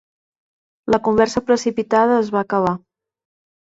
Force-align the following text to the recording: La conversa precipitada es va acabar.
La 0.95 1.01
conversa 1.09 1.45
precipitada 1.51 2.19
es 2.25 2.35
va 2.39 2.45
acabar. 2.47 2.77